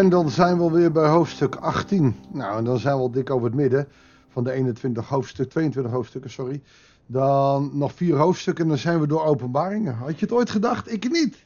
En 0.00 0.08
dan 0.08 0.30
zijn 0.30 0.58
we 0.58 0.70
weer 0.70 0.92
bij 0.92 1.08
hoofdstuk 1.08 1.54
18. 1.54 2.14
Nou, 2.32 2.58
en 2.58 2.64
dan 2.64 2.78
zijn 2.78 2.96
we 2.96 3.00
al 3.00 3.10
dik 3.10 3.30
over 3.30 3.46
het 3.46 3.54
midden 3.54 3.88
van 4.28 4.44
de 4.44 4.52
21 4.52 5.08
hoofdstuk, 5.08 5.50
22 5.50 5.92
hoofdstukken, 5.92 6.30
sorry. 6.30 6.62
Dan 7.06 7.70
nog 7.72 7.92
vier 7.94 8.16
hoofdstukken 8.16 8.64
en 8.64 8.70
dan 8.70 8.78
zijn 8.78 9.00
we 9.00 9.06
door 9.06 9.24
openbaringen. 9.24 9.94
Had 9.94 10.18
je 10.18 10.26
het 10.26 10.34
ooit 10.34 10.50
gedacht? 10.50 10.92
Ik 10.92 11.10
niet. 11.10 11.44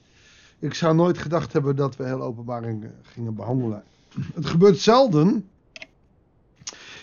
Ik 0.59 0.75
zou 0.75 0.95
nooit 0.95 1.18
gedacht 1.18 1.53
hebben 1.53 1.77
dat 1.77 1.96
we 1.96 2.04
heel 2.04 2.22
openbaringen 2.22 2.95
gingen 3.03 3.35
behandelen. 3.35 3.82
Het 4.35 4.46
gebeurt 4.46 4.79
zelden 4.79 5.48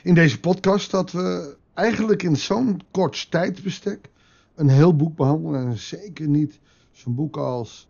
in 0.04 0.14
deze 0.14 0.40
podcast 0.40 0.92
dat 0.92 1.12
we 1.12 1.56
eigenlijk 1.74 2.24
in 2.24 2.36
zo'n 2.36 2.82
kort 2.92 3.32
tijdsbestek 3.32 4.10
een 4.56 4.70
heel 4.70 4.96
boek 4.96 5.16
behandelen. 5.16 5.68
En 5.68 5.78
zeker 5.78 6.28
niet 6.28 6.60
zo'n 6.92 7.16
boek 7.16 7.38
als 7.38 7.90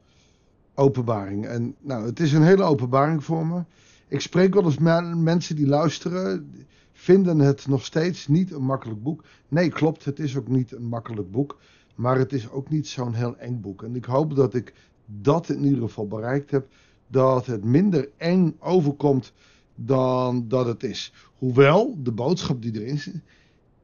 openbaring. 0.81 1.45
En 1.45 1.76
nou, 1.80 2.05
het 2.05 2.20
is 2.20 2.34
een 2.34 2.44
hele 2.44 2.63
openbaring 2.63 3.23
voor 3.23 3.48
me. 3.48 3.63
Ik 4.08 4.20
spreek 4.20 4.53
wel 4.53 4.63
eens 4.63 4.77
met 4.77 5.17
mensen 5.17 5.55
die 5.55 5.67
luisteren, 5.67 6.52
vinden 6.94 7.40
het 7.40 7.67
nog 7.67 7.85
steeds 7.85 8.27
niet 8.27 8.52
een 8.52 8.63
makkelijk 8.63 9.04
boek. 9.04 9.23
Nee, 9.48 9.70
klopt, 9.70 10.05
het 10.05 10.20
is 10.20 10.38
ook 10.38 10.48
niet 10.48 10.71
een 10.71 10.88
makkelijk 10.88 11.31
boek. 11.31 11.57
Maar 11.95 12.17
het 12.17 12.34
is 12.34 12.49
ook 12.49 12.70
niet 12.70 12.88
zo'n 12.88 13.13
heel 13.13 13.38
eng 13.38 13.62
boek. 13.62 13.84
En 13.84 13.95
ik 13.95 14.05
hoop 14.05 14.35
dat 14.35 14.54
ik 14.54 14.73
dat 15.05 15.49
in 15.49 15.63
ieder 15.63 15.81
geval 15.81 16.07
bereikt 16.07 16.52
heb. 16.52 16.67
Dat 17.07 17.45
het 17.45 17.63
minder 17.63 18.09
eng 18.18 18.55
overkomt 18.59 19.34
dan 19.76 20.48
dat 20.48 20.66
het 20.66 20.84
is. 20.84 21.13
Hoewel, 21.38 21.98
de 22.04 22.12
boodschap 22.12 22.62
die 22.62 22.82
erin 22.82 22.99
zit, 22.99 23.21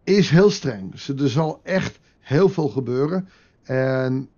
is 0.03 0.29
heel 0.29 0.49
streng. 0.49 0.91
Dus 0.91 1.07
er 1.07 1.29
zal 1.29 1.59
echt 1.63 1.99
heel 2.19 2.49
veel 2.49 2.69
gebeuren. 2.69 3.27
En 3.63 4.29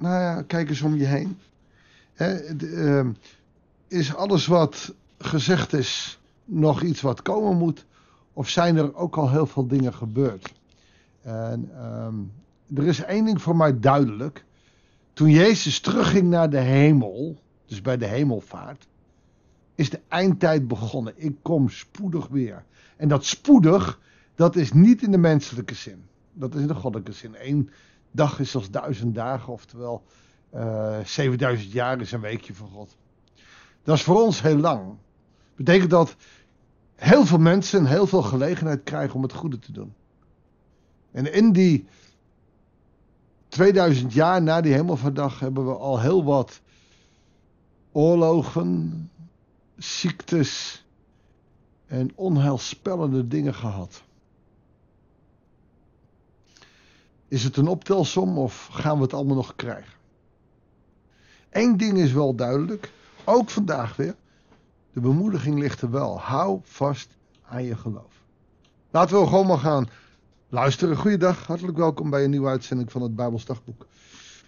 nou 0.00 0.20
ja, 0.22 0.42
kijk 0.42 0.68
eens 0.68 0.82
om 0.82 0.96
je 0.96 1.04
heen. 1.04 1.38
Ehm, 2.14 3.10
is 3.88 4.14
alles 4.14 4.46
wat 4.46 4.94
gezegd 5.18 5.72
is 5.72 6.18
nog 6.44 6.82
iets 6.82 7.00
wat 7.00 7.22
komen 7.22 7.56
moet? 7.56 7.86
Of 8.32 8.48
zijn 8.48 8.76
er 8.76 8.94
ook 8.94 9.16
al 9.16 9.30
heel 9.30 9.46
veel 9.46 9.66
dingen 9.66 9.94
gebeurd? 9.94 10.52
En 11.22 11.70
ehm, 11.74 12.14
er 12.74 12.86
is 12.86 13.02
één 13.02 13.24
ding 13.24 13.42
voor 13.42 13.56
mij 13.56 13.80
duidelijk. 13.80 14.44
Toen 15.12 15.30
Jezus 15.30 15.80
terugging 15.80 16.28
naar 16.28 16.50
de 16.50 16.60
hemel, 16.60 17.36
dus 17.66 17.82
bij 17.82 17.96
de 17.96 18.06
hemelvaart, 18.06 18.86
is 19.74 19.90
de 19.90 20.00
eindtijd 20.08 20.68
begonnen. 20.68 21.12
Ik 21.16 21.36
kom 21.42 21.68
spoedig 21.68 22.28
weer. 22.28 22.64
En 22.96 23.08
dat 23.08 23.24
spoedig, 23.24 24.00
dat 24.34 24.56
is 24.56 24.72
niet 24.72 25.02
in 25.02 25.10
de 25.10 25.18
menselijke 25.18 25.74
zin. 25.74 26.02
Dat 26.32 26.54
is 26.54 26.60
in 26.60 26.66
de 26.66 26.74
goddelijke 26.74 27.12
zin. 27.12 27.34
Eén 27.38 27.70
dag 28.10 28.38
is 28.38 28.54
als 28.54 28.70
duizend 28.70 29.14
dagen, 29.14 29.52
oftewel 29.52 30.02
uh, 30.54 30.98
eh, 30.98 31.06
7000 31.06 31.72
jaar 31.72 32.00
is 32.00 32.12
een 32.12 32.20
weekje 32.20 32.54
van 32.54 32.68
God. 32.68 32.96
Dat 33.82 33.96
is 33.96 34.02
voor 34.02 34.22
ons 34.22 34.42
heel 34.42 34.56
lang. 34.56 34.96
Betekent 35.56 35.90
dat 35.90 36.16
heel 36.94 37.26
veel 37.26 37.38
mensen 37.38 37.86
heel 37.86 38.06
veel 38.06 38.22
gelegenheid 38.22 38.82
krijgen 38.82 39.14
om 39.14 39.22
het 39.22 39.32
goede 39.32 39.58
te 39.58 39.72
doen. 39.72 39.94
En 41.10 41.32
in 41.32 41.52
die 41.52 41.86
2000 43.48 44.12
jaar 44.12 44.42
na 44.42 44.60
die 44.60 44.72
hemelverdag 44.72 45.40
hebben 45.40 45.66
we 45.66 45.74
al 45.74 46.00
heel 46.00 46.24
wat 46.24 46.60
oorlogen, 47.92 49.10
ziektes 49.76 50.84
en 51.86 52.12
onheilspellende 52.14 53.26
dingen 53.26 53.54
gehad. 53.54 54.02
Is 57.30 57.44
het 57.44 57.56
een 57.56 57.68
optelsom 57.68 58.38
of 58.38 58.68
gaan 58.72 58.96
we 58.96 59.02
het 59.02 59.12
allemaal 59.12 59.36
nog 59.36 59.56
krijgen? 59.56 59.92
Eén 61.50 61.76
ding 61.76 61.98
is 61.98 62.12
wel 62.12 62.34
duidelijk, 62.34 62.92
ook 63.24 63.50
vandaag 63.50 63.96
weer. 63.96 64.14
De 64.92 65.00
bemoediging 65.00 65.58
ligt 65.58 65.80
er 65.80 65.90
wel. 65.90 66.20
Hou 66.20 66.60
vast 66.62 67.08
aan 67.42 67.64
je 67.64 67.76
geloof. 67.76 68.12
Laten 68.90 69.20
we 69.20 69.26
gewoon 69.26 69.46
maar 69.46 69.58
gaan 69.58 69.88
luisteren. 70.48 70.96
Goeiedag, 70.96 71.46
hartelijk 71.46 71.76
welkom 71.76 72.10
bij 72.10 72.24
een 72.24 72.30
nieuwe 72.30 72.48
uitzending 72.48 72.92
van 72.92 73.02
het 73.02 73.16
Bijbelsdagboek. 73.16 73.86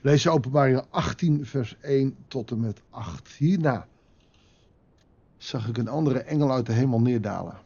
Lees 0.00 0.28
openbaringen 0.28 0.84
18 0.90 1.46
vers 1.46 1.76
1 1.80 2.16
tot 2.28 2.50
en 2.50 2.60
met 2.60 2.82
8. 2.90 3.28
Hierna 3.28 3.86
zag 5.36 5.68
ik 5.68 5.78
een 5.78 5.88
andere 5.88 6.18
engel 6.18 6.52
uit 6.52 6.66
de 6.66 6.72
hemel 6.72 7.00
neerdalen. 7.00 7.58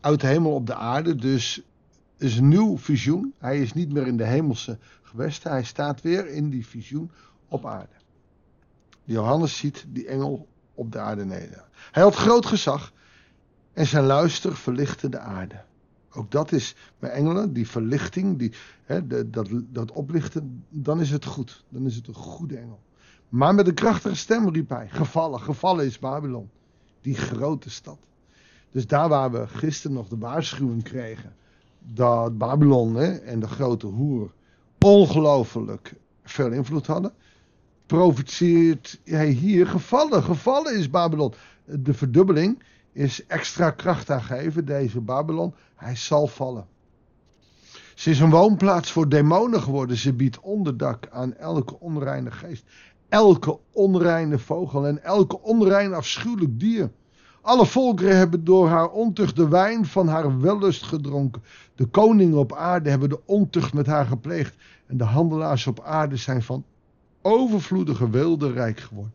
Uit 0.00 0.20
de 0.20 0.26
hemel 0.26 0.54
op 0.54 0.66
de 0.66 0.74
aarde, 0.74 1.14
dus 1.14 1.62
is 2.22 2.36
een 2.36 2.48
nieuw 2.48 2.78
visioen. 2.78 3.34
Hij 3.38 3.60
is 3.60 3.72
niet 3.72 3.92
meer 3.92 4.06
in 4.06 4.16
de 4.16 4.24
hemelse 4.24 4.78
gewesten. 5.02 5.50
Hij 5.50 5.64
staat 5.64 6.00
weer 6.00 6.26
in 6.26 6.50
die 6.50 6.66
visioen 6.66 7.10
op 7.48 7.66
aarde. 7.66 7.94
Johannes 9.04 9.56
ziet 9.56 9.84
die 9.88 10.06
engel 10.06 10.48
op 10.74 10.92
de 10.92 10.98
aarde 10.98 11.24
neder. 11.24 11.64
Hij 11.72 12.02
had 12.02 12.14
groot 12.14 12.46
gezag 12.46 12.92
en 13.72 13.86
zijn 13.86 14.04
luister 14.04 14.56
verlichtte 14.56 15.08
de 15.08 15.18
aarde. 15.18 15.64
Ook 16.10 16.30
dat 16.30 16.52
is 16.52 16.74
bij 16.98 17.10
engelen, 17.10 17.52
die 17.52 17.68
verlichting, 17.68 18.38
die, 18.38 18.52
hè, 18.84 19.06
dat, 19.30 19.48
dat 19.50 19.92
oplichten, 19.92 20.64
dan 20.68 21.00
is 21.00 21.10
het 21.10 21.24
goed. 21.24 21.64
Dan 21.68 21.86
is 21.86 21.96
het 21.96 22.08
een 22.08 22.14
goede 22.14 22.56
engel. 22.56 22.80
Maar 23.28 23.54
met 23.54 23.66
een 23.66 23.74
krachtige 23.74 24.14
stem 24.14 24.48
riep 24.48 24.68
hij: 24.68 24.88
Gevallen, 24.88 25.40
gevallen 25.40 25.84
is 25.84 25.98
Babylon, 25.98 26.50
die 27.00 27.16
grote 27.16 27.70
stad. 27.70 27.98
Dus 28.70 28.86
daar 28.86 29.08
waar 29.08 29.32
we 29.32 29.48
gisteren 29.48 29.96
nog 29.96 30.08
de 30.08 30.18
waarschuwing 30.18 30.82
kregen 30.82 31.34
dat 31.84 32.38
Babylon 32.38 32.94
hè, 32.94 33.12
en 33.12 33.40
de 33.40 33.48
grote 33.48 33.86
hoer 33.86 34.32
ongelooflijk 34.78 35.94
veel 36.22 36.52
invloed 36.52 36.86
hadden, 36.86 37.12
profiteert 37.86 39.00
hij 39.04 39.28
hier 39.28 39.66
gevallen. 39.66 40.22
Gevallen 40.22 40.78
is 40.78 40.90
Babylon. 40.90 41.34
De 41.64 41.94
verdubbeling 41.94 42.62
is 42.92 43.26
extra 43.26 43.70
kracht 43.70 44.10
aangeven, 44.10 44.64
deze 44.64 45.00
Babylon. 45.00 45.54
Hij 45.74 45.96
zal 45.96 46.26
vallen. 46.26 46.66
Ze 47.94 48.10
is 48.10 48.20
een 48.20 48.30
woonplaats 48.30 48.92
voor 48.92 49.08
demonen 49.08 49.62
geworden. 49.62 49.96
Ze 49.96 50.12
biedt 50.12 50.40
onderdak 50.40 51.08
aan 51.10 51.34
elke 51.34 51.80
onreine 51.80 52.30
geest. 52.30 52.64
Elke 53.08 53.58
onreine 53.72 54.38
vogel 54.38 54.86
en 54.86 55.02
elke 55.04 55.40
onrein 55.40 55.94
afschuwelijk 55.94 56.60
dier. 56.60 56.90
Alle 57.42 57.66
volkeren 57.66 58.16
hebben 58.16 58.44
door 58.44 58.68
haar 58.68 58.88
ontucht 58.88 59.36
de 59.36 59.48
wijn 59.48 59.86
van 59.86 60.08
haar 60.08 60.40
wellust 60.40 60.82
gedronken. 60.82 61.42
De 61.74 61.86
koningen 61.86 62.38
op 62.38 62.52
aarde 62.52 62.90
hebben 62.90 63.08
de 63.08 63.20
ontucht 63.24 63.72
met 63.72 63.86
haar 63.86 64.06
gepleegd. 64.06 64.56
En 64.86 64.96
de 64.96 65.04
handelaars 65.04 65.66
op 65.66 65.80
aarde 65.80 66.16
zijn 66.16 66.42
van 66.42 66.64
overvloedige 67.22 68.10
wilde 68.10 68.52
rijk 68.52 68.80
geworden. 68.80 69.14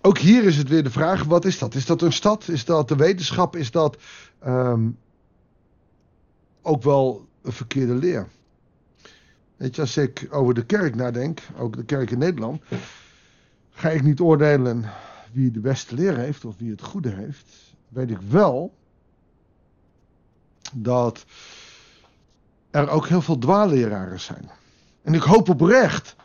Ook 0.00 0.18
hier 0.18 0.44
is 0.44 0.56
het 0.56 0.68
weer 0.68 0.82
de 0.82 0.90
vraag: 0.90 1.24
wat 1.24 1.44
is 1.44 1.58
dat? 1.58 1.74
Is 1.74 1.86
dat 1.86 2.02
een 2.02 2.12
stad? 2.12 2.48
Is 2.48 2.64
dat 2.64 2.88
de 2.88 2.96
wetenschap? 2.96 3.56
Is 3.56 3.70
dat 3.70 3.96
um, 4.46 4.98
ook 6.62 6.82
wel 6.82 7.26
een 7.42 7.52
verkeerde 7.52 7.94
leer? 7.94 8.28
Weet 9.56 9.74
je, 9.74 9.80
als 9.80 9.96
ik 9.96 10.28
over 10.30 10.54
de 10.54 10.64
kerk 10.64 10.94
nadenk, 10.94 11.40
ook 11.58 11.76
de 11.76 11.84
kerk 11.84 12.10
in 12.10 12.18
Nederland, 12.18 12.62
ga 13.70 13.88
ik 13.88 14.02
niet 14.02 14.20
oordelen 14.20 14.84
wie 15.32 15.50
de 15.50 15.60
beste 15.60 15.94
leer 15.94 16.16
heeft 16.16 16.44
of 16.44 16.56
wie 16.58 16.70
het 16.70 16.82
goede 16.82 17.10
heeft. 17.10 17.74
Weet 17.88 18.10
ik 18.10 18.20
wel 18.20 18.74
dat 20.72 21.24
er 22.70 22.88
ook 22.88 23.06
heel 23.06 23.22
veel 23.22 23.38
dwaalleraren 23.38 24.20
zijn. 24.20 24.50
En 25.02 25.14
ik 25.14 25.22
hoop 25.22 25.48
oprecht 25.48 26.16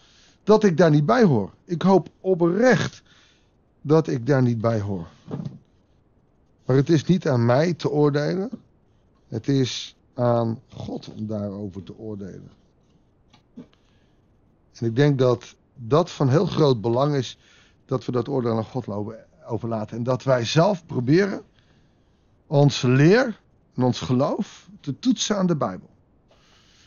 dat 0.43 0.63
ik 0.63 0.77
daar 0.77 0.91
niet 0.91 1.05
bij 1.05 1.23
hoor. 1.23 1.53
Ik 1.63 1.81
hoop 1.81 2.09
oprecht 2.21 3.03
dat 3.81 4.07
ik 4.07 4.25
daar 4.25 4.41
niet 4.41 4.61
bij 4.61 4.79
hoor. 4.79 5.07
Maar 6.65 6.75
het 6.75 6.89
is 6.89 7.03
niet 7.05 7.27
aan 7.27 7.45
mij 7.45 7.73
te 7.73 7.89
oordelen. 7.89 8.49
Het 9.27 9.47
is 9.47 9.95
aan 10.13 10.59
God 10.69 11.13
om 11.13 11.27
daarover 11.27 11.83
te 11.83 11.97
oordelen. 11.97 12.51
En 14.73 14.85
ik 14.85 14.95
denk 14.95 15.19
dat 15.19 15.55
dat 15.75 16.11
van 16.11 16.29
heel 16.29 16.45
groot 16.45 16.81
belang 16.81 17.15
is 17.15 17.37
dat 17.87 18.05
we 18.05 18.11
dat 18.11 18.27
oordeel 18.27 18.57
aan 18.57 18.63
God 18.63 18.87
overlaten. 19.45 19.97
En 19.97 20.03
dat 20.03 20.23
wij 20.23 20.45
zelf 20.45 20.85
proberen 20.85 21.41
onze 22.47 22.87
leer 22.87 23.39
en 23.75 23.83
ons 23.83 23.99
geloof 23.99 24.69
te 24.79 24.99
toetsen 24.99 25.37
aan 25.37 25.47
de 25.47 25.55
Bijbel. 25.55 25.89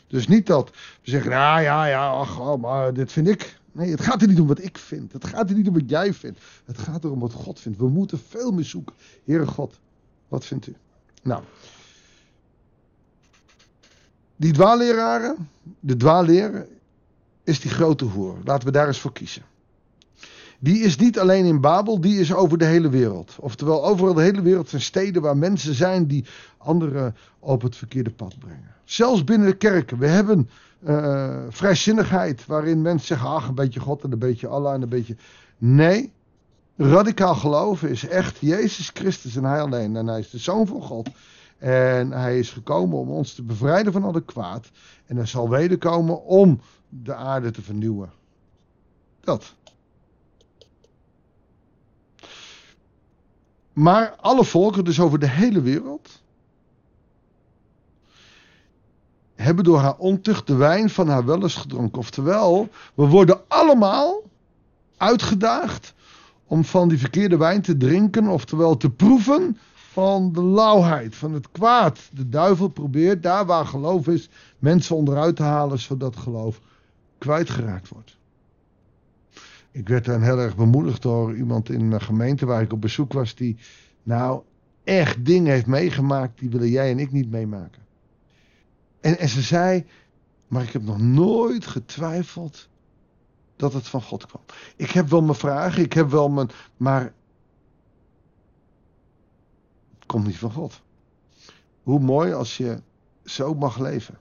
Dus 0.07 0.27
niet 0.27 0.47
dat 0.47 0.69
we 0.69 1.09
zeggen, 1.09 1.31
nou 1.31 1.61
ja, 1.61 1.85
ja, 1.85 2.09
ach, 2.09 2.39
oh, 2.39 2.61
maar 2.61 2.93
dit 2.93 3.11
vind 3.11 3.27
ik. 3.27 3.59
Nee, 3.71 3.91
het 3.91 4.01
gaat 4.01 4.21
er 4.21 4.27
niet 4.27 4.39
om 4.39 4.47
wat 4.47 4.63
ik 4.63 4.77
vind. 4.77 5.13
Het 5.13 5.25
gaat 5.25 5.49
er 5.49 5.55
niet 5.55 5.67
om 5.67 5.73
wat 5.73 5.89
jij 5.89 6.13
vindt. 6.13 6.39
Het 6.65 6.77
gaat 6.77 7.03
erom 7.03 7.19
wat 7.19 7.33
God 7.33 7.59
vindt. 7.59 7.77
We 7.77 7.89
moeten 7.89 8.19
veel 8.27 8.51
meer 8.51 8.65
zoeken. 8.65 8.95
Heere 9.25 9.47
God, 9.47 9.79
wat 10.27 10.45
vindt 10.45 10.67
u? 10.67 10.75
Nou, 11.21 11.43
die 14.35 14.53
dwaalleraren, 14.53 15.49
de 15.79 15.97
dwaalleren, 15.97 16.67
is 17.43 17.59
die 17.59 17.71
grote 17.71 18.05
hoer. 18.05 18.37
Laten 18.43 18.65
we 18.65 18.71
daar 18.71 18.87
eens 18.87 18.99
voor 18.99 19.13
kiezen 19.13 19.43
die 20.63 20.79
is 20.79 20.97
niet 20.97 21.19
alleen 21.19 21.45
in 21.45 21.61
Babel, 21.61 22.01
die 22.01 22.19
is 22.19 22.33
over 22.33 22.57
de 22.57 22.65
hele 22.65 22.89
wereld. 22.89 23.35
Oftewel, 23.39 23.85
overal 23.85 24.13
de 24.13 24.21
hele 24.21 24.41
wereld 24.41 24.69
zijn 24.69 24.81
steden 24.81 25.21
waar 25.21 25.37
mensen 25.37 25.73
zijn 25.73 26.07
die 26.07 26.25
anderen 26.57 27.15
op 27.39 27.61
het 27.61 27.75
verkeerde 27.75 28.09
pad 28.09 28.39
brengen. 28.39 28.75
Zelfs 28.83 29.23
binnen 29.23 29.47
de 29.47 29.57
kerken. 29.57 29.97
We 29.97 30.07
hebben 30.07 30.49
uh, 30.87 31.37
vrijzinnigheid 31.49 32.45
waarin 32.45 32.81
mensen 32.81 33.07
zeggen, 33.07 33.27
ach, 33.27 33.47
een 33.47 33.55
beetje 33.55 33.79
God 33.79 34.03
en 34.03 34.11
een 34.11 34.19
beetje 34.19 34.47
Allah 34.47 34.73
en 34.73 34.81
een 34.81 34.89
beetje... 34.89 35.15
Nee, 35.57 36.11
radicaal 36.77 37.35
geloven 37.35 37.89
is 37.89 38.07
echt 38.07 38.37
Jezus 38.39 38.91
Christus 38.93 39.35
en 39.35 39.43
Hij 39.43 39.61
alleen. 39.61 39.95
En 39.95 40.07
Hij 40.07 40.19
is 40.19 40.29
de 40.29 40.37
Zoon 40.37 40.67
van 40.67 40.81
God. 40.81 41.09
En 41.57 42.11
Hij 42.11 42.39
is 42.39 42.49
gekomen 42.49 42.97
om 42.97 43.09
ons 43.09 43.33
te 43.33 43.43
bevrijden 43.43 43.93
van 43.93 44.03
al 44.03 44.11
de 44.11 44.25
kwaad. 44.25 44.71
En 45.05 45.15
Hij 45.15 45.25
zal 45.25 45.49
wederkomen 45.49 46.23
om 46.23 46.61
de 46.89 47.15
aarde 47.15 47.51
te 47.51 47.61
vernieuwen. 47.61 48.11
Dat. 49.19 49.53
Maar 53.73 54.15
alle 54.15 54.45
volken, 54.45 54.83
dus 54.83 54.99
over 54.99 55.19
de 55.19 55.29
hele 55.29 55.61
wereld, 55.61 56.21
hebben 59.35 59.63
door 59.63 59.79
haar 59.79 59.97
ontucht 59.97 60.47
de 60.47 60.55
wijn 60.55 60.89
van 60.89 61.07
haar 61.07 61.25
wellust 61.25 61.57
gedronken. 61.57 61.99
Oftewel, 61.99 62.69
we 62.93 63.07
worden 63.07 63.41
allemaal 63.47 64.21
uitgedaagd 64.97 65.93
om 66.45 66.63
van 66.63 66.89
die 66.89 66.97
verkeerde 66.97 67.37
wijn 67.37 67.61
te 67.61 67.77
drinken, 67.77 68.27
oftewel 68.27 68.77
te 68.77 68.89
proeven 68.89 69.57
van 69.73 70.33
de 70.33 70.43
lauwheid, 70.43 71.15
van 71.15 71.33
het 71.33 71.51
kwaad. 71.51 71.99
De 72.13 72.29
duivel 72.29 72.67
probeert 72.67 73.23
daar 73.23 73.45
waar 73.45 73.65
geloof 73.65 74.07
is, 74.07 74.29
mensen 74.59 74.95
onderuit 74.95 75.35
te 75.35 75.43
halen, 75.43 75.79
zodat 75.79 76.17
geloof 76.17 76.59
kwijtgeraakt 77.17 77.89
wordt. 77.89 78.17
Ik 79.71 79.87
werd 79.87 80.05
dan 80.05 80.21
heel 80.21 80.39
erg 80.39 80.55
bemoedigd 80.55 81.01
door 81.01 81.35
iemand 81.35 81.69
in 81.69 81.87
mijn 81.87 82.01
gemeente 82.01 82.45
waar 82.45 82.61
ik 82.61 82.73
op 82.73 82.81
bezoek 82.81 83.13
was, 83.13 83.35
die 83.35 83.57
nou 84.03 84.43
echt 84.83 85.25
dingen 85.25 85.51
heeft 85.51 85.65
meegemaakt, 85.65 86.39
die 86.39 86.49
willen 86.49 86.69
jij 86.69 86.91
en 86.91 86.99
ik 86.99 87.11
niet 87.11 87.31
meemaken. 87.31 87.81
En, 88.99 89.17
en 89.17 89.29
ze 89.29 89.41
zei, 89.41 89.85
maar 90.47 90.63
ik 90.63 90.71
heb 90.71 90.83
nog 90.83 90.99
nooit 90.99 91.65
getwijfeld 91.65 92.69
dat 93.55 93.73
het 93.73 93.87
van 93.87 94.01
God 94.01 94.25
kwam. 94.25 94.41
Ik 94.75 94.91
heb 94.91 95.07
wel 95.07 95.21
mijn 95.21 95.37
vragen, 95.37 95.83
ik 95.83 95.93
heb 95.93 96.09
wel 96.09 96.29
mijn. 96.29 96.49
Maar. 96.77 97.13
Het 99.95 100.05
komt 100.05 100.25
niet 100.25 100.37
van 100.37 100.51
God. 100.51 100.81
Hoe 101.83 101.99
mooi 101.99 102.33
als 102.33 102.57
je 102.57 102.81
zo 103.23 103.53
mag 103.53 103.79
leven. 103.79 104.17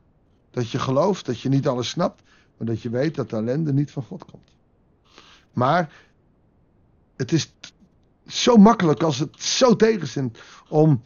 Dat 0.50 0.70
je 0.70 0.78
gelooft, 0.78 1.26
dat 1.26 1.40
je 1.40 1.48
niet 1.48 1.68
alles 1.68 1.88
snapt, 1.88 2.22
maar 2.56 2.66
dat 2.66 2.82
je 2.82 2.90
weet 2.90 3.14
dat 3.14 3.30
de 3.30 3.36
ellende 3.36 3.72
niet 3.72 3.90
van 3.90 4.02
God 4.02 4.24
komt. 4.24 4.50
Maar 5.52 5.92
het 7.16 7.32
is 7.32 7.52
zo 8.26 8.56
makkelijk 8.56 9.02
als 9.02 9.18
het 9.18 9.42
zo 9.42 9.76
tegenzint 9.76 10.38
om, 10.68 11.02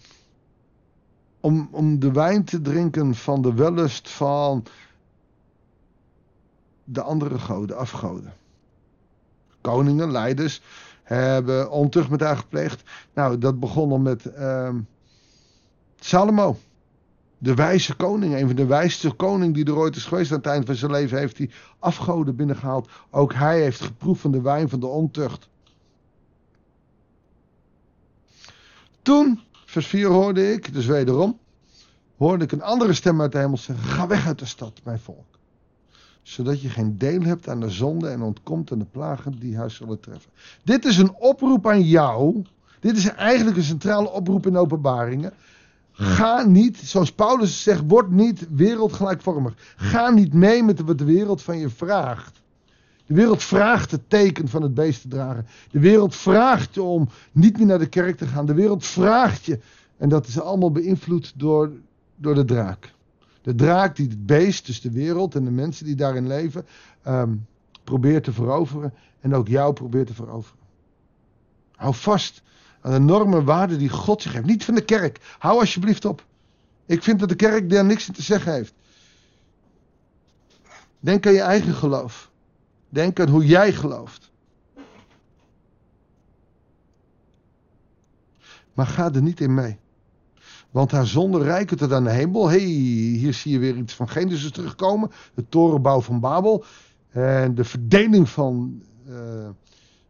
om, 1.40 1.68
om 1.70 1.98
de 1.98 2.12
wijn 2.12 2.44
te 2.44 2.60
drinken 2.60 3.14
van 3.14 3.42
de 3.42 3.54
wellust 3.54 4.10
van 4.10 4.66
de 6.84 7.02
andere 7.02 7.38
goden, 7.38 7.76
afgoden. 7.76 8.32
Koningen, 9.60 10.10
leiders 10.10 10.62
hebben 11.02 11.70
ontucht 11.70 12.10
met 12.10 12.20
haar 12.20 12.36
gepleegd. 12.36 12.82
Nou, 13.14 13.38
dat 13.38 13.60
begon 13.60 13.90
al 13.90 13.98
met 13.98 14.24
uh, 14.24 14.74
Salomo. 15.98 16.56
De 17.44 17.54
wijze 17.54 17.94
koning, 17.94 18.34
een 18.34 18.46
van 18.46 18.56
de 18.56 18.66
wijste 18.66 19.12
koning 19.12 19.54
die 19.54 19.64
er 19.64 19.76
ooit 19.76 19.96
is 19.96 20.04
geweest 20.04 20.30
aan 20.30 20.36
het 20.36 20.46
eind 20.46 20.66
van 20.66 20.74
zijn 20.74 20.90
leven, 20.90 21.18
heeft 21.18 21.38
hij 21.38 21.50
afgoden 21.78 22.36
binnengehaald. 22.36 22.88
Ook 23.10 23.34
hij 23.34 23.60
heeft 23.60 23.80
geproefd 23.80 24.20
van 24.20 24.30
de 24.30 24.40
wijn 24.40 24.68
van 24.68 24.80
de 24.80 24.86
ontucht. 24.86 25.48
Toen, 29.02 29.40
vers 29.64 29.86
4 29.86 30.06
hoorde 30.06 30.52
ik, 30.52 30.72
dus 30.72 30.86
wederom, 30.86 31.38
hoorde 32.16 32.44
ik 32.44 32.52
een 32.52 32.62
andere 32.62 32.92
stem 32.92 33.20
uit 33.20 33.32
de 33.32 33.38
hemel 33.38 33.56
zeggen: 33.56 33.84
Ga 33.84 34.06
weg 34.06 34.26
uit 34.26 34.38
de 34.38 34.46
stad, 34.46 34.80
mijn 34.84 34.98
volk. 34.98 35.38
Zodat 36.22 36.60
je 36.60 36.68
geen 36.68 36.98
deel 36.98 37.22
hebt 37.22 37.48
aan 37.48 37.60
de 37.60 37.70
zonde 37.70 38.08
en 38.08 38.22
ontkomt 38.22 38.72
aan 38.72 38.78
de 38.78 38.84
plagen 38.84 39.38
die 39.38 39.56
haar 39.56 39.70
zullen 39.70 40.00
treffen. 40.00 40.30
Dit 40.62 40.84
is 40.84 40.98
een 40.98 41.14
oproep 41.14 41.66
aan 41.66 41.82
jou. 41.82 42.44
Dit 42.80 42.96
is 42.96 43.08
eigenlijk 43.08 43.56
een 43.56 43.62
centrale 43.62 44.10
oproep 44.10 44.46
in 44.46 44.56
openbaringen. 44.56 45.32
Ga 45.96 46.42
niet, 46.42 46.76
zoals 46.76 47.12
Paulus 47.12 47.62
zegt, 47.62 47.82
word 47.86 48.10
niet 48.10 48.46
wereldgelijkvormig. 48.50 49.54
Ga 49.76 50.10
niet 50.10 50.32
mee 50.32 50.62
met 50.62 50.80
wat 50.80 50.98
de 50.98 51.04
wereld 51.04 51.42
van 51.42 51.58
je 51.58 51.68
vraagt. 51.68 52.42
De 53.06 53.14
wereld 53.14 53.42
vraagt 53.42 53.90
het 53.90 54.10
teken 54.10 54.48
van 54.48 54.62
het 54.62 54.74
beest 54.74 55.00
te 55.00 55.08
dragen. 55.08 55.46
De 55.70 55.78
wereld 55.78 56.16
vraagt 56.16 56.74
je 56.74 56.82
om 56.82 57.08
niet 57.32 57.56
meer 57.58 57.66
naar 57.66 57.78
de 57.78 57.88
kerk 57.88 58.16
te 58.16 58.26
gaan. 58.26 58.46
De 58.46 58.54
wereld 58.54 58.86
vraagt 58.86 59.44
je. 59.44 59.58
En 59.96 60.08
dat 60.08 60.26
is 60.26 60.40
allemaal 60.40 60.72
beïnvloed 60.72 61.32
door, 61.36 61.72
door 62.16 62.34
de 62.34 62.44
draak. 62.44 62.92
De 63.42 63.54
draak 63.54 63.96
die 63.96 64.08
het 64.08 64.26
beest, 64.26 64.66
dus 64.66 64.80
de 64.80 64.90
wereld 64.90 65.34
en 65.34 65.44
de 65.44 65.50
mensen 65.50 65.86
die 65.86 65.94
daarin 65.94 66.26
leven, 66.26 66.66
um, 67.06 67.46
probeert 67.84 68.24
te 68.24 68.32
veroveren. 68.32 68.94
En 69.20 69.34
ook 69.34 69.48
jou 69.48 69.72
probeert 69.72 70.06
te 70.06 70.14
veroveren. 70.14 70.58
Hou 71.76 71.94
vast 71.94 72.42
aan 72.84 72.92
de 72.92 72.98
normen 72.98 73.44
waarden 73.44 73.78
die 73.78 73.88
God 73.88 74.22
zich 74.22 74.32
heeft. 74.32 74.46
Niet 74.46 74.64
van 74.64 74.74
de 74.74 74.84
kerk. 74.84 75.36
Hou 75.38 75.58
alsjeblieft 75.60 76.04
op. 76.04 76.24
Ik 76.86 77.02
vind 77.02 77.20
dat 77.20 77.28
de 77.28 77.34
kerk 77.34 77.70
daar 77.70 77.84
niks 77.84 78.08
in 78.08 78.14
te 78.14 78.22
zeggen 78.22 78.52
heeft. 78.52 78.74
Denk 81.00 81.26
aan 81.26 81.32
je 81.32 81.40
eigen 81.40 81.74
geloof. 81.74 82.30
Denk 82.88 83.20
aan 83.20 83.28
hoe 83.28 83.46
jij 83.46 83.72
gelooft. 83.72 84.30
Maar 88.74 88.86
ga 88.86 89.12
er 89.12 89.22
niet 89.22 89.40
in 89.40 89.54
mee. 89.54 89.78
Want 90.70 90.90
haar 90.90 91.06
zonde 91.06 91.42
rijken 91.42 91.76
tot 91.76 91.92
aan 91.92 92.04
de 92.04 92.10
hemel. 92.10 92.48
hey, 92.48 92.58
hier 92.58 93.34
zie 93.34 93.52
je 93.52 93.58
weer 93.58 93.76
iets 93.76 93.94
van 93.94 94.08
Genesis 94.08 94.50
terugkomen. 94.50 95.10
De 95.34 95.48
torenbouw 95.48 96.00
van 96.00 96.20
Babel. 96.20 96.64
En 97.10 97.54
de 97.54 97.64
verdeling 97.64 98.28
van 98.28 98.82
uh, 99.08 99.48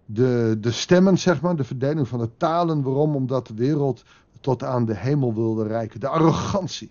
de, 0.06 0.56
de 0.60 0.70
stemmen, 0.70 1.18
zeg 1.18 1.40
maar. 1.40 1.56
De 1.56 1.64
verdeling 1.64 2.08
van 2.08 2.18
de 2.18 2.30
talen. 2.36 2.82
Waarom? 2.82 3.16
Omdat 3.16 3.46
de 3.46 3.54
wereld 3.54 4.04
tot 4.40 4.62
aan 4.62 4.84
de 4.84 4.96
hemel 4.96 5.34
wilde 5.34 5.66
rijken. 5.66 6.00
De 6.00 6.08
arrogantie. 6.08 6.90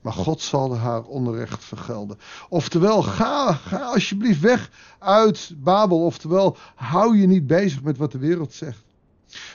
Maar 0.00 0.12
God 0.12 0.40
zal 0.40 0.76
haar 0.76 1.02
onrecht 1.02 1.64
vergelden. 1.64 2.18
Oftewel, 2.48 3.02
ga, 3.02 3.52
ga 3.52 3.78
alsjeblieft 3.78 4.40
weg 4.40 4.70
uit 4.98 5.54
Babel. 5.56 6.04
Oftewel, 6.04 6.56
hou 6.74 7.16
je 7.16 7.26
niet 7.26 7.46
bezig 7.46 7.82
met 7.82 7.96
wat 7.96 8.12
de 8.12 8.18
wereld 8.18 8.52
zegt. 8.52 8.84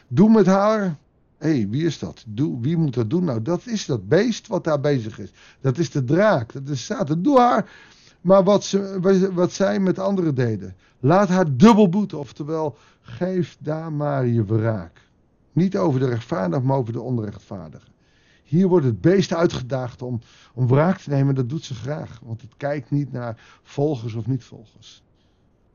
Doe 0.08 0.30
met 0.30 0.46
haar. 0.46 0.98
Hé, 1.38 1.50
hey, 1.50 1.68
wie 1.70 1.86
is 1.86 2.00
dat? 2.00 2.24
Doe, 2.28 2.62
wie 2.62 2.78
moet 2.78 2.94
dat 2.94 3.10
doen? 3.10 3.24
Nou, 3.24 3.42
dat 3.42 3.66
is 3.66 3.86
dat 3.86 4.08
beest 4.08 4.48
wat 4.48 4.64
daar 4.64 4.80
bezig 4.80 5.20
is. 5.20 5.32
Dat 5.62 5.78
is 5.78 5.92
de 5.92 6.04
draak. 6.04 6.54
Dat 6.54 6.70
is 6.70 6.86
Satan. 6.86 7.22
Doe 7.22 7.40
haar. 7.40 7.70
Maar 8.26 8.44
wat, 8.44 8.64
ze, 8.64 9.30
wat 9.34 9.52
zij 9.52 9.80
met 9.80 10.00
anderen 10.00 10.36
deden. 10.36 10.76
Laat 11.00 11.30
haar 11.30 11.58
dubbel 11.58 11.90
boeten. 11.90 12.20
Oftewel, 12.20 12.78
geef 13.02 13.58
daar 13.60 13.92
maar 13.92 14.26
je 14.26 14.46
wraak. 14.46 15.02
Niet 15.52 15.78
over 15.78 16.00
de 16.00 16.06
rechtvaardige, 16.06 16.62
maar 16.62 16.78
over 16.78 16.94
de 16.94 17.02
onrechtvaardige. 17.02 17.88
Hier 18.44 18.68
wordt 18.68 18.86
het 18.86 19.02
beest 19.02 19.34
uitgedaagd 19.34 20.02
om, 20.02 20.20
om 20.54 20.68
wraak 20.68 20.98
te 20.98 21.10
nemen. 21.10 21.36
Dat 21.36 21.50
doet 21.50 21.64
ze 21.64 21.74
graag. 21.74 22.20
Want 22.24 22.42
het 22.42 22.54
kijkt 22.58 22.92
niet 22.92 23.12
naar 23.12 23.60
volgers 23.64 24.14
of 24.14 24.28
niet 24.28 24.44
volgers. 24.44 25.04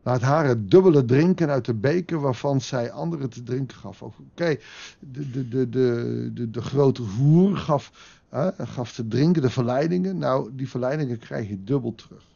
Laat 0.03 0.21
haar 0.21 0.47
het 0.47 0.71
dubbele 0.71 1.05
drinken 1.05 1.49
uit 1.49 1.65
de 1.65 1.75
beker 1.75 2.21
waarvan 2.21 2.61
zij 2.61 2.93
anderen 2.93 3.31
te 3.31 3.43
drinken 3.43 3.77
gaf. 3.77 4.03
Oké, 4.03 4.57
de, 4.99 5.31
de, 5.31 5.49
de, 5.49 5.69
de, 5.69 6.31
de, 6.35 6.51
de 6.51 6.63
grote 6.63 7.03
hoer 7.03 7.57
gaf, 7.57 8.17
gaf 8.59 8.93
te 8.93 9.09
drinken 9.09 9.43
de 9.43 9.51
verleidingen. 9.51 10.19
Nou, 10.19 10.51
die 10.53 10.69
verleidingen 10.69 11.19
krijg 11.19 11.49
je 11.49 11.65
dubbel 11.65 11.95
terug. 11.95 12.29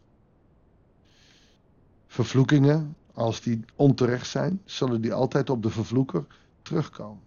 Vervloekingen, 2.14 2.96
als 3.14 3.40
die 3.40 3.64
onterecht 3.76 4.26
zijn, 4.26 4.60
zullen 4.64 5.00
die 5.00 5.12
altijd 5.12 5.50
op 5.50 5.62
de 5.62 5.70
vervloeker 5.70 6.26
terugkomen. 6.62 7.22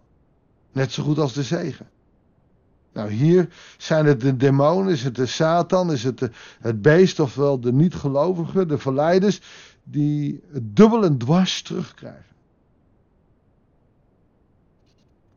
Net 0.71 0.91
zo 0.91 1.03
goed 1.03 1.17
als 1.19 1.33
de 1.33 1.43
zegen. 1.43 1.89
Nou, 2.93 3.11
hier 3.11 3.49
zijn 3.77 4.05
het 4.05 4.21
de 4.21 4.37
demonen, 4.37 4.91
is 4.91 5.03
het 5.03 5.15
de 5.15 5.25
Satan, 5.25 5.91
is 5.91 6.03
het 6.03 6.29
het 6.59 6.81
beest, 6.81 7.19
ofwel 7.19 7.59
de 7.59 7.73
niet-gelovigen, 7.73 8.67
de 8.67 8.77
verleiders, 8.77 9.41
die 9.83 10.41
het 10.51 10.75
dubbel 10.75 11.03
en 11.03 11.17
dwars 11.17 11.61
terugkrijgen. 11.61 12.35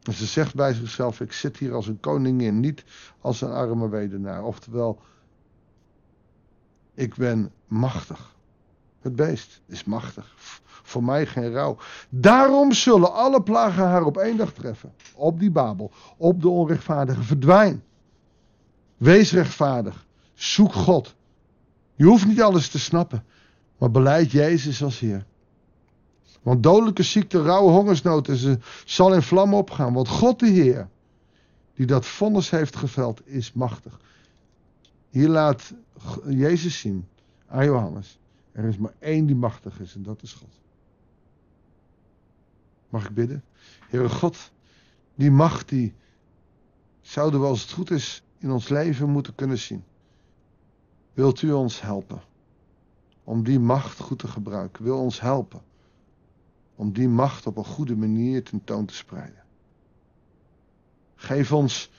En 0.03 0.13
ze 0.13 0.27
zegt 0.27 0.55
bij 0.55 0.75
zichzelf: 0.75 1.21
Ik 1.21 1.33
zit 1.33 1.57
hier 1.57 1.73
als 1.73 1.87
een 1.87 2.01
koningin, 2.01 2.61
niet 2.61 2.85
als 3.21 3.41
een 3.41 3.53
arme 3.53 3.89
wedenaar. 3.89 4.45
Oftewel, 4.45 5.01
ik 6.95 7.15
ben 7.15 7.53
machtig. 7.67 8.39
Het 9.01 9.17
beest 9.17 9.61
is 9.67 9.85
machtig. 9.85 10.35
Voor 10.65 11.05
mij 11.05 11.27
geen 11.27 11.53
rouw. 11.53 11.77
Daarom 12.09 12.73
zullen 12.73 13.13
alle 13.13 13.43
plagen 13.43 13.85
haar 13.85 14.05
op 14.05 14.17
één 14.17 14.37
dag 14.37 14.53
treffen. 14.53 14.93
Op 15.15 15.41
die 15.41 15.51
Babel. 15.51 15.91
Op 16.17 16.41
de 16.41 16.49
onrechtvaardige. 16.49 17.23
Verdwijn. 17.23 17.83
Wees 18.97 19.33
rechtvaardig. 19.33 20.07
Zoek 20.35 20.73
God. 20.73 21.15
Je 21.95 22.05
hoeft 22.05 22.27
niet 22.27 22.43
alles 22.43 22.69
te 22.69 22.79
snappen. 22.79 23.25
Maar 23.79 23.91
beleid 23.91 24.31
Jezus 24.31 24.83
als 24.83 24.99
Heer. 24.99 25.27
Want 26.43 26.63
dodelijke 26.63 27.03
ziekte, 27.03 27.43
rauwe 27.43 27.71
hongersnood 27.71 28.27
ze 28.27 28.59
zal 28.85 29.15
in 29.15 29.23
vlam 29.23 29.55
opgaan. 29.55 29.93
Want 29.93 30.09
God 30.09 30.39
de 30.39 30.49
Heer, 30.49 30.89
die 31.75 31.87
dat 31.87 32.07
vonnis 32.07 32.51
heeft 32.51 32.77
geveld, 32.77 33.27
is 33.27 33.53
machtig. 33.53 34.01
Hier 35.11 35.29
laat 35.29 35.73
Jezus 36.29 36.79
zien 36.79 37.09
aan 37.49 37.65
Johannes. 37.65 38.20
Er 38.53 38.65
is 38.65 38.77
maar 38.77 38.95
één 38.99 39.27
die 39.27 39.37
machtig 39.37 39.81
is 39.81 39.95
en 39.95 40.03
dat 40.03 40.23
is 40.23 40.33
God. 40.33 40.61
Mag 42.89 43.09
ik 43.09 43.15
bidden? 43.15 43.45
Heere 43.89 44.09
God, 44.09 44.51
die 45.15 45.31
macht 45.31 45.69
die 45.69 45.95
zouden 47.01 47.41
we 47.41 47.47
als 47.47 47.63
het 47.63 47.73
goed 47.73 47.91
is 47.91 48.23
in 48.39 48.51
ons 48.51 48.69
leven 48.69 49.11
moeten 49.11 49.35
kunnen 49.35 49.59
zien. 49.59 49.85
Wilt 51.13 51.43
u 51.43 51.53
ons 51.53 51.81
helpen 51.81 52.23
om 53.25 53.45
die 53.45 53.59
macht 53.59 54.01
goed 54.01 54.19
te 54.19 54.29
gebruiken? 54.29 54.85
Wil 54.85 54.99
ons 54.99 55.21
helpen 55.21 55.63
om 56.75 56.93
die 56.93 57.09
macht 57.09 57.47
op 57.47 57.57
een 57.57 57.65
goede 57.65 57.97
manier 57.97 58.45
tentoon 58.45 58.87
te 58.87 58.95
spreiden? 58.95 59.43
Geef 61.15 61.53
ons 61.53 61.91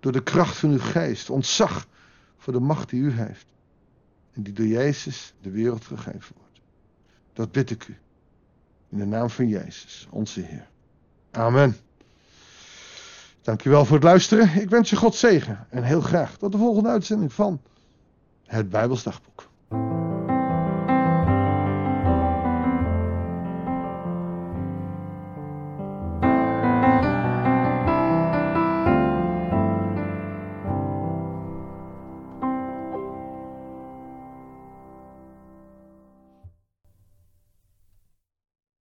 door 0.00 0.12
de 0.12 0.22
kracht 0.22 0.56
van 0.56 0.70
uw 0.70 0.78
geest 0.78 1.30
ontzag 1.30 1.88
voor 2.36 2.52
de 2.52 2.60
macht 2.60 2.90
die 2.90 3.00
u 3.00 3.10
heeft 3.10 3.54
en 4.36 4.42
die 4.42 4.52
door 4.52 4.66
Jezus 4.66 5.34
de 5.40 5.50
wereld 5.50 5.84
gegeven 5.84 6.34
wordt. 6.36 6.60
Dat 7.32 7.52
bid 7.52 7.70
ik 7.70 7.88
u. 7.88 7.96
In 8.88 8.98
de 8.98 9.04
naam 9.04 9.30
van 9.30 9.48
Jezus, 9.48 10.06
onze 10.10 10.40
Heer. 10.40 10.68
Amen. 11.30 11.76
Dankjewel 13.42 13.84
voor 13.84 13.94
het 13.94 14.04
luisteren. 14.04 14.60
Ik 14.60 14.70
wens 14.70 14.90
je 14.90 14.96
God 14.96 15.14
zegen 15.14 15.66
en 15.70 15.82
heel 15.82 16.00
graag 16.00 16.36
tot 16.36 16.52
de 16.52 16.58
volgende 16.58 16.88
uitzending 16.88 17.32
van 17.32 17.60
het 18.44 18.70
Bijbelsdagboek. 18.70 19.48